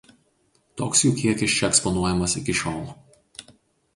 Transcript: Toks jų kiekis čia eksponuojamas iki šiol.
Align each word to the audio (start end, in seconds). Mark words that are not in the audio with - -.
Toks 0.81 1.03
jų 1.07 1.11
kiekis 1.19 1.57
čia 1.59 1.69
eksponuojamas 1.73 2.35
iki 2.41 2.55
šiol. 2.63 2.83